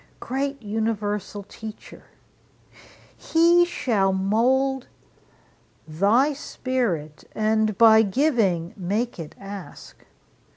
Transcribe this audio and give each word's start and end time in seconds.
Great 0.19 0.59
universal 0.63 1.43
Teacher! 1.43 2.05
he 3.15 3.65
shall 3.65 4.11
mould 4.11 4.87
Thy 5.87 6.33
spirit, 6.33 7.25
and 7.35 7.77
by 7.77 8.01
giving 8.01 8.73
make 8.75 9.19
it 9.19 9.35
ask. 9.39 10.03